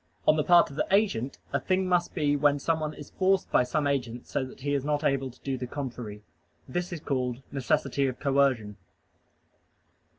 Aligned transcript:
On 0.27 0.35
the 0.35 0.43
part 0.43 0.71
of 0.71 0.77
the 0.77 0.87
agent, 0.89 1.37
a 1.53 1.59
thing 1.59 1.87
must 1.87 2.15
be, 2.15 2.35
when 2.35 2.57
someone 2.57 2.95
is 2.95 3.11
forced 3.11 3.51
by 3.51 3.61
some 3.61 3.85
agent, 3.85 4.25
so 4.25 4.43
that 4.43 4.61
he 4.61 4.73
is 4.73 4.83
not 4.83 5.03
able 5.03 5.29
to 5.29 5.39
do 5.41 5.59
the 5.59 5.67
contrary. 5.67 6.23
This 6.67 6.91
is 6.91 6.99
called 6.99 7.43
"necessity 7.51 8.07
of 8.07 8.19
coercion." 8.19 8.77